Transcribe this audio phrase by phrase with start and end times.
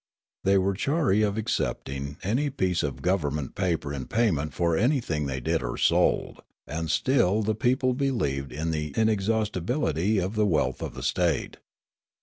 [0.43, 5.39] They were chary of accepting any piece of government paper in payment for anything they
[5.39, 10.95] did or sold, and still the people believed in the inexhaustibility of the wealth of
[10.95, 11.57] the state.